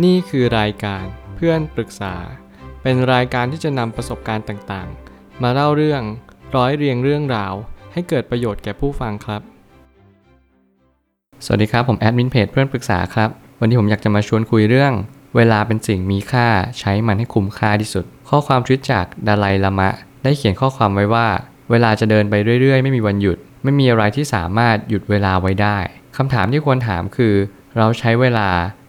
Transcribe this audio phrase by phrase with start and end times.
[0.00, 1.04] นี่คือรายการ
[1.36, 2.14] เพื่อนปรึกษา
[2.82, 6.02] เป็นรายการที่จะนำประสบการณ์ต่างๆ มาเล่าเรื่อง
[6.56, 7.54] ร้อยเรียงเรื่องราว
[7.92, 9.42] ให้เกิดประโยชน์แก่ผู้ฟังครับ
[11.44, 13.28] สวัสดีครับ ผมแอดมินเพจเพื่อนปรึกษาครับ
[13.60, 14.92] วันนี้ผมอยากจะมาชวนคุยเรื่อง
[15.36, 16.48] เวลาเป็นสิ่งมีค่า
[16.78, 19.90] ใช้มันให้คุ้มค่าที่สุด ข้อความทวิตจากดาไลลามะ
[20.22, 21.28] ได้เขียนข้อความไว้ว่า
[21.70, 25.78] เวลาจะเดินไปเรื่อยๆ ไม่มีวันหยุด ไม่มีอะไรที่สามารถหยุดเวลาไว้ได้
[26.16, 27.34] คำถามที่ควรถามคือ
[27.76, 28.48] เราใช้เวลา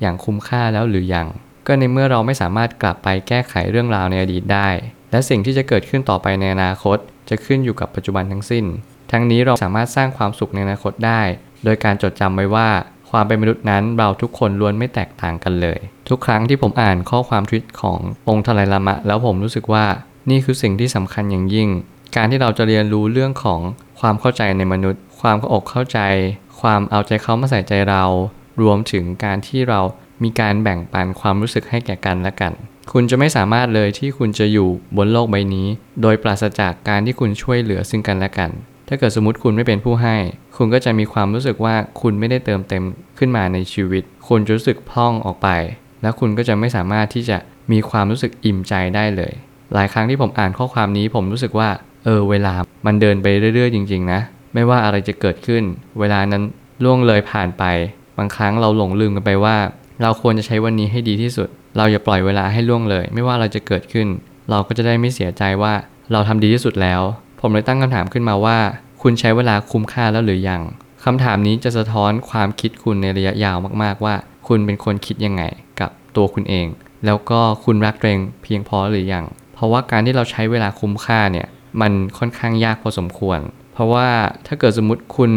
[0.00, 1.26] อย่างคุ้มค่าแล้วหรือยัง
[1.66, 4.68] ก็ในเมื่อเราไม่สามารถกลับไปแก้ไขเรื่องราวในอดีตได้
[5.10, 6.98] และสิ่งที่จะเกิดขึ้นต่อไปในอนาคต
[7.28, 8.64] จะขึ้นอยู่กับปัจจุบันทั้งสิ้น
[9.12, 11.20] ทั้งนี้เราสามารถสร้างความสุขในอนาคตได้
[11.64, 12.68] โดยการจดจำไว้ว่า
[13.10, 19.84] ความเป็นมนุษย์นั้นเราทุกคนล้วนไม่แตกต่างกันเลย ทุกครั้งที่ผมอ่านข้อความทวิตขององค์ทลายลามะ แล้วผมรู้สึกว่า
[20.30, 21.68] นี่คือสิ่งที่สำคัญอย่างยิ่ง
[22.16, 23.60] การที่เราจะเรียนรู้เรื่องของ
[24.00, 25.98] ความเข้าใจในมนุษย์ ความเข้าอกเข้าใจ
[26.60, 28.04] ความเอาใจเขามาใส่ใจเรา
[28.62, 29.80] รวมถึงการที่เรา
[30.22, 32.52] มีการแบ่งปันความรู้สึกให้แก่กันและกัน
[32.92, 35.66] คุณจะไม่สามารถเลยที่คุณจะอยู่บนโลกใบนี้
[36.02, 38.50] โดยปราศจากการที่คุณช่วยเหลือซึ่งกันและกัน
[38.88, 40.16] ถ้าเกิดสมมติคุณไม่เป็นผู้ให้
[40.56, 42.84] คุณก็จะมีความรู้สึกว่าคุณไม่ได้เติมเต็ม
[43.18, 45.48] ขึ้นมาในชีวิต คุณจะรู้สึกพร่องออกไป
[46.02, 47.38] และคุณก็จะไม่สามารถที่จะ
[47.72, 49.32] มีความรู้สึกอิ่มใจได้เลย
[49.74, 51.68] หลายครั้งที่ผมอ่านข้อความนี้ผมรู้สึกว่า
[52.04, 52.54] เออ เวลา
[52.86, 54.20] มันเดินไปเรื่อยๆ จริง ๆ นะ
[54.54, 55.62] ไม่ว่าอะไรจะเกิดขึ้น
[55.98, 56.42] เวลานั้น
[56.84, 57.64] ล่วงเลยผ่านไป
[58.18, 59.56] บางครั้งเราหลงลืมกันไปว่า
[60.02, 64.08] เราควรจะใช้วันนี้ให้ดีที่สุด เราอย่าปล่อยเวลาให้ล่วงเลย ไม่ว่าเราจะเกิดขึ้น
[64.50, 65.72] เราก็จะได้ไม่เสียใจว่า
[66.12, 67.02] เราทำดีที่สุดแล้ว
[67.40, 68.58] ผมเลยตั้งคำถามขึ้นมาว่า
[69.02, 70.62] คุณใช้เวลาคุ้มค่าแล้วหรือยัง
[71.04, 74.14] คำถามนี้จะสะท้อนความคิดคุณในระยะยาวมากๆว่า
[74.48, 75.42] คุณเป็นคนคิดยังไง
[75.80, 76.66] กับตัวคุณเอง
[77.06, 81.46] แล้วก็คุณรักตัวเองเพียงพอหรือยังเพราะว่าการที่เราใช้เวลาคุ้มค่าเนี่ย
[81.80, 83.38] มันค่อนข้างยากพอสมควร
[83.72, 84.08] เพราะว่า
[84.46, 85.30] ถ้าเกิดสมมติคุณ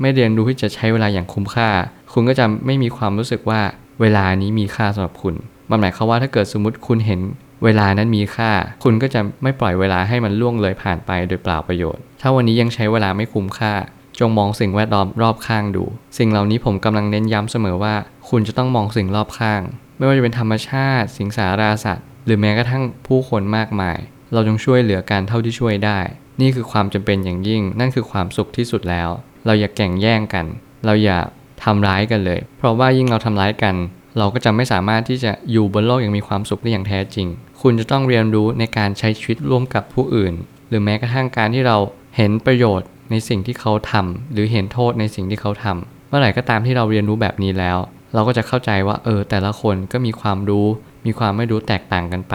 [0.00, 1.68] ไม่เรียนรู้ที่จะใช้เวลาอย่างคุ้มค่า
[2.14, 3.60] คุณก็จะไม่มีความรู้สึกว่า
[4.00, 5.34] เวลานี้มีค่าสำหรับคุณ
[5.70, 7.20] มันหมายความว่าถ้าเกิดสมมติคุณเห็น
[7.64, 8.50] เวลานั้นมีค่า
[8.84, 13.74] คุณก็จะไม่ปล่อยเวลาให้มันล่วงเลยผ่านไปโดยเปล่าประโยชน์ ถ้าวันนี้ยังใช้เวลาไม่คุ้มค่า
[14.18, 15.84] จงมองสิ่งแวดล้อมรอบข้างดู
[16.18, 17.94] สิ่งเหล่านี้ผมกำลังเน้นย้ำเสมอว่า
[18.28, 19.62] คุณจะต้องมองสิ่งรอบข้าง
[19.96, 23.98] ไม่ว่าจะเป็นธรรมชาติ สิ่งสาราสัตว์ หรือแม้กระทั่งผู้คนมากมาย
[24.32, 25.98] เราจงช่วยเหลือกันเท่าที่ช่วยได้
[26.40, 29.08] นี่คือความจำเป็นอย่างยิ่ง นั่นคือความสุขที่สุดแล้ว
[29.46, 30.46] เราอย่าแข่งแย่งกัน
[30.86, 31.18] เราอย่า
[31.64, 33.74] ทำร้ายกันเลย เพราะว่ายิ่งเราทำร้ายกัน
[34.18, 37.26] เราก็จะไม่สามารถที่จะอยู่บนโลกอย่างมีความสุขได้อย่างแท้จริง
[37.60, 40.34] คุณจะต้องเรียนรู้ในการใช้ชีวิตร่วมกับผู้อื่น
[40.68, 41.76] หรือแม้กระทั่งการที่เรา
[42.16, 47.78] เห็นประโยชน์ในสิ่งที่เขาทำหรือเห็นโทษในสิ่งที่เขาทำเมื่อไหร่ก็ตามที่เราเรียนรู้แบบนี้แล้ว
[48.14, 50.66] เราก็จะเข้าใจว่าเออ แต่ละคนก็มีความรู้
[51.06, 52.34] มีความไม่รู้แตกต่างกันไป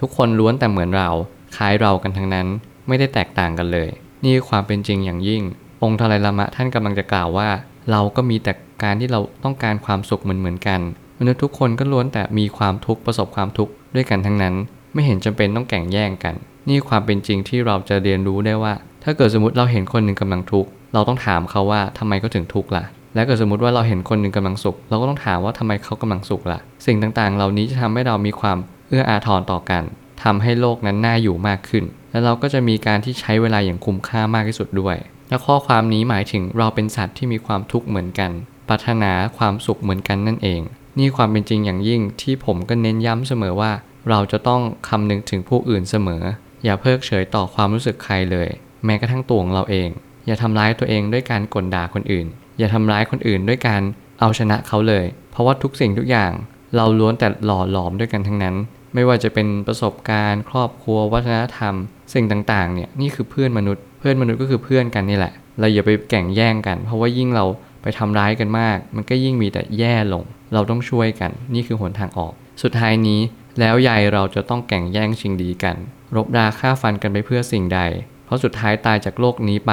[0.00, 1.10] ทุกคนล้วนแต่เหมือนเรา
[1.56, 2.46] คล้ายเรากันทั้งนั้น
[2.88, 3.88] ไม่ได้แตกต่างกันเลย
[4.24, 5.42] นี่ความเป็นจริงอย่างยิ่ง
[5.82, 7.48] องค์ทลายลามะท่านกำลังจะกล่าวว่า
[7.90, 10.80] เราก็มีแต่ การที่เราต้องการความสุขเหมือนเหมือนกัน
[11.18, 14.54] มนุษย์ทุกคนก็ล้วนแต่มีความทุกข์ประสบความทุกข์ด้วยกันทั้งนั้น
[14.92, 16.34] ไม่เห็นจำเป็นต้องแข่งแย่งกัน
[16.68, 22.84] นี่ความเป็นจริงที่เราจะเรียนรู้ได้ว่า ถ้าเกิดสมมติเราเห็นคนหนึ่งกำลังทุกข์เราต้องถามเขาว่าทำไมเขาถึงทุกข์ล่ะ
[23.14, 29.82] และเกิดสมมติว่าเราเห็นคนหนึ่งกำลังสุข เราก็ต้องถามว่าทำไมเขากำลังสุขล่ะ สิ่งต่างๆ เหล่านี้จะทำให้เรามีความเอื้ออาทรต่อกัน
[30.24, 34.96] ทำให้โลกนั้นน่าอยู่มากขึ้น และเราก็จะมีการที่ใช้เวลาอย่างคุ้มค่ามากที่สุดด้วย
[35.28, 38.30] และข้อความนี้หมายถึงเราเป็นสัตว์ที่มีความทุกข์เหมือนกัน
[38.68, 40.60] ปรารถนาความสุขเหมือนกันนั่นเอง
[40.98, 43.72] นี่ความเป็นจริงอย่างยิ่งที่ผมก็เน้นย้ำเสมอว่า
[44.10, 46.22] เราจะต้องคำนึงถึงผู้อื่นเสมอ
[46.64, 48.48] อย่าเพิกเฉยต่อความรู้สึกใครเลย
[48.84, 49.88] แม้กระทั่งตัวของเราเอง
[50.26, 52.26] อย่าทำร้ายตัวเองด้วยการกลด่าคนอื่น
[52.58, 53.82] อย่าทำร้ายคนอื่นด้วยการ
[54.20, 56.32] เอาชนะเขาเลย เพราะว่าทุกสิ่งทุกอย่าง
[56.76, 58.56] เราล้วนแต่หล่อหลอมด้วยกันทั้งนั้น
[58.94, 61.74] ไม่ว่าจะเป็นประสบการณ์ ครอบครัว วัฒนธรรม
[62.14, 67.44] สิ่งต่างๆเนี่ยนี่คือเพื่อนมนุษย์ เพื่อนมนุษย์ก็คือเพื่อนกันนี่แหละ เราอย่าไปแข่งแย่งกัน เพราะว่ายิ่งเรา
[67.86, 72.32] ไปทำร้ายกันมาก มันก็ยิ่งมีแต่แย่ลง เราต้องช่วยกัน นี่คือหนทางออก
[72.62, 73.20] สุดท้ายนี้
[73.60, 75.76] แล้วใหญ่เราจะต้องแข่งแย่งชิงดีกัน
[76.16, 77.80] รบราฆ่าฟันกันไปเพื่อสิ่งใด
[78.26, 79.72] เพราะสุดท้ายตายจากโลกนี้ไป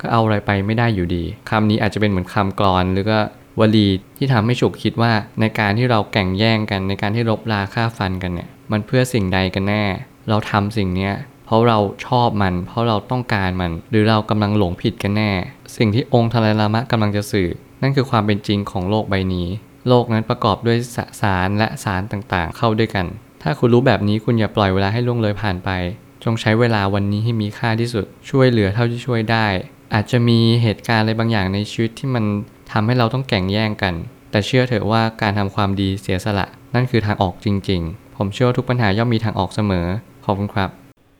[0.00, 3.18] ก็เอาอะไรไปไม่ได้อยู่ดีคำนี้อาจจะเป็นเหมือนคำกรอนหรือก็
[3.60, 3.88] วลี
[4.18, 9.84] ที่ทำให้ฉุกคิดว่าในการที่เราแข่งแย่งกันในการที่รบราฆ่าฟันกันเนี่ยมันเพื่อสิ่งใดกันแน่
[10.28, 11.14] เราทำสิ่งเนี้ย
[11.46, 15.30] เพราะเราชอบมัน เพราะเราต้องการมัน หรือเรากำลังหลงผิดกันแน่
[15.76, 17.48] สิ่งที่องค์ทลายลามะกำลังจะสื่อ
[17.82, 19.46] นั่นคือความเป็นจริงของโลกใบนี้
[19.88, 23.06] โลกนั้นประกอบด้วยสสารและสารต่างๆ เข้าด้วยกัน
[23.42, 25.70] ถ้าคุณรู้แบบนี้คุณอย่าปล่อยเวลาให้ล่วงเลยผ่านไป
[26.24, 29.46] จงใช้เวลาวันนี้ให้มีค่าที่สุด ช่วยเหลือเท่าที่ช่วยได้
[29.94, 32.24] อาจจะมีเหตุการณ์อะไรบางอย่างในชีวิตที่มัน
[32.72, 33.94] ทำให้เราต้องแข่งแย่งกัน
[34.30, 39.86] แต่เชื่อเถอะว่าการทำความดีเสียสละ นั่นคือทางออกจริง ๆ ผมเชื่อทุกปัญหาย่อมมีทางออกเสมอ
[40.24, 40.83] ขอบคุณครับ